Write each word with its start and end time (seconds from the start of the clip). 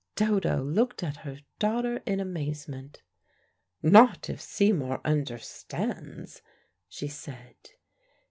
Dodo 0.15 0.63
looked 0.63 1.03
at 1.03 1.17
her 1.17 1.41
daughter 1.59 2.01
in 2.07 2.19
amazement. 2.19 3.03
"Not 3.83 4.31
if 4.31 4.41
Seymour 4.41 4.99
understands," 5.05 6.41
she 6.89 7.07
said. 7.07 7.55